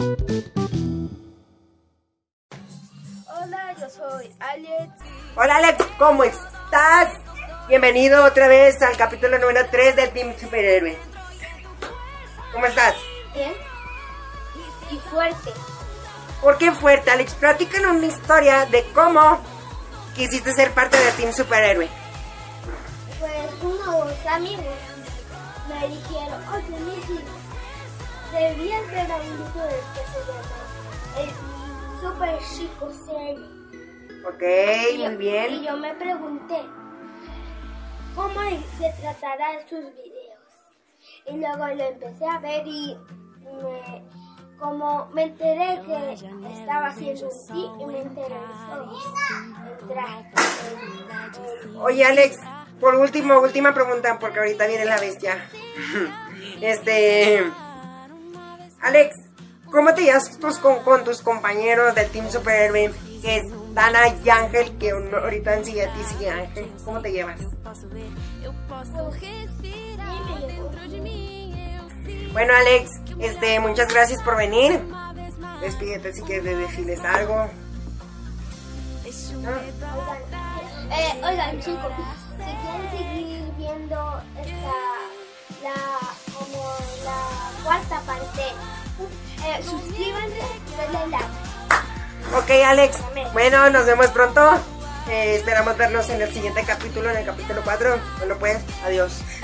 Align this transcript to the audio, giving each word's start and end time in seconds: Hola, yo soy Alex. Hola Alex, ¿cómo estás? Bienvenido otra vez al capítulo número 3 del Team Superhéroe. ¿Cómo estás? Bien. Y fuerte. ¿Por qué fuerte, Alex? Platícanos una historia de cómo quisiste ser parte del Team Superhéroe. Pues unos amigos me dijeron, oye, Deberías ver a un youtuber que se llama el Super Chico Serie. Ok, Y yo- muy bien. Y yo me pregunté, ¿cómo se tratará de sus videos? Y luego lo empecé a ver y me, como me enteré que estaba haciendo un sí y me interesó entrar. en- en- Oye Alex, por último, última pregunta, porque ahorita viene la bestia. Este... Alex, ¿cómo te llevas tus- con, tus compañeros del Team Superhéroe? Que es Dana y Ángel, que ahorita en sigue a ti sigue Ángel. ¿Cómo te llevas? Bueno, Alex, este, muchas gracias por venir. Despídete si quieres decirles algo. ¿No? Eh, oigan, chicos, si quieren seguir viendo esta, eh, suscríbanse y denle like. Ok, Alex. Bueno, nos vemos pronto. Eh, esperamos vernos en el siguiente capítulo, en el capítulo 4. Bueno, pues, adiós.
Hola, 0.00 0.16
yo 3.78 3.90
soy 3.90 4.34
Alex. 4.40 4.94
Hola 5.36 5.56
Alex, 5.56 5.84
¿cómo 5.98 6.24
estás? 6.24 7.18
Bienvenido 7.68 8.24
otra 8.24 8.48
vez 8.48 8.80
al 8.80 8.96
capítulo 8.96 9.38
número 9.38 9.60
3 9.70 9.96
del 9.96 10.10
Team 10.12 10.34
Superhéroe. 10.40 10.96
¿Cómo 12.50 12.64
estás? 12.64 12.94
Bien. 13.34 13.52
Y 14.90 14.96
fuerte. 15.10 15.50
¿Por 16.40 16.56
qué 16.56 16.72
fuerte, 16.72 17.10
Alex? 17.10 17.34
Platícanos 17.34 17.92
una 17.92 18.06
historia 18.06 18.64
de 18.64 18.82
cómo 18.94 19.38
quisiste 20.14 20.54
ser 20.54 20.70
parte 20.72 20.96
del 20.96 21.14
Team 21.16 21.34
Superhéroe. 21.34 21.90
Pues 23.18 23.32
unos 23.62 24.26
amigos 24.26 24.64
me 25.68 25.88
dijeron, 25.88 26.42
oye, 26.54 27.00
Deberías 28.32 28.86
ver 28.90 29.10
a 29.12 29.16
un 29.16 29.22
youtuber 29.38 29.80
que 29.94 30.02
se 30.12 30.20
llama 30.26 30.58
el 31.18 31.30
Super 32.00 32.38
Chico 32.38 32.90
Serie. 33.06 33.46
Ok, 34.26 34.42
Y 34.94 34.98
yo- 34.98 35.04
muy 35.06 35.16
bien. 35.16 35.52
Y 35.54 35.66
yo 35.66 35.76
me 35.76 35.94
pregunté, 35.94 36.56
¿cómo 38.14 38.40
se 38.78 38.92
tratará 39.00 39.52
de 39.52 39.60
sus 39.68 39.80
videos? 39.94 40.38
Y 41.26 41.36
luego 41.38 41.66
lo 41.74 41.84
empecé 41.84 42.26
a 42.26 42.38
ver 42.38 42.66
y 42.66 42.96
me, 43.44 44.02
como 44.58 45.06
me 45.14 45.22
enteré 45.24 45.80
que 45.86 46.12
estaba 46.60 46.88
haciendo 46.88 47.26
un 47.26 47.32
sí 47.32 47.66
y 47.80 47.86
me 47.86 47.98
interesó 48.00 48.90
entrar. 49.80 50.08
en- 50.18 51.70
en- 51.72 51.76
Oye 51.80 52.04
Alex, 52.04 52.38
por 52.78 52.94
último, 52.94 53.40
última 53.40 53.72
pregunta, 53.74 54.18
porque 54.18 54.38
ahorita 54.38 54.66
viene 54.66 54.84
la 54.84 54.98
bestia. 54.98 55.48
Este... 56.60 57.50
Alex, 58.82 59.16
¿cómo 59.70 59.94
te 59.94 60.02
llevas 60.02 60.38
tus- 60.38 60.58
con, 60.58 61.04
tus 61.04 61.20
compañeros 61.22 61.94
del 61.94 62.10
Team 62.10 62.30
Superhéroe? 62.30 62.92
Que 63.22 63.36
es 63.36 63.44
Dana 63.74 64.08
y 64.24 64.28
Ángel, 64.30 64.76
que 64.78 64.90
ahorita 64.90 65.54
en 65.56 65.64
sigue 65.64 65.86
a 65.86 65.92
ti 65.92 66.00
sigue 66.08 66.30
Ángel. 66.30 66.72
¿Cómo 66.84 67.00
te 67.00 67.12
llevas? 67.12 67.38
Bueno, 72.32 72.54
Alex, 72.54 72.90
este, 73.18 73.60
muchas 73.60 73.92
gracias 73.92 74.22
por 74.22 74.36
venir. 74.36 74.80
Despídete 75.60 76.12
si 76.14 76.22
quieres 76.22 76.44
decirles 76.58 77.00
algo. 77.04 77.48
¿No? 79.42 79.50
Eh, 80.92 81.20
oigan, 81.24 81.60
chicos, 81.60 81.92
si 82.36 82.42
quieren 82.44 82.90
seguir 82.90 83.52
viendo 83.56 84.22
esta, 84.38 84.72
eh, 88.38 89.62
suscríbanse 89.62 90.38
y 90.66 90.76
denle 90.76 91.06
like. 91.08 91.40
Ok, 92.36 92.50
Alex. 92.64 92.98
Bueno, 93.32 93.70
nos 93.70 93.86
vemos 93.86 94.06
pronto. 94.08 94.40
Eh, 95.08 95.36
esperamos 95.36 95.76
vernos 95.76 96.08
en 96.10 96.20
el 96.22 96.32
siguiente 96.32 96.62
capítulo, 96.64 97.10
en 97.10 97.16
el 97.16 97.26
capítulo 97.26 97.62
4. 97.64 97.98
Bueno, 98.18 98.36
pues, 98.38 98.58
adiós. 98.84 99.12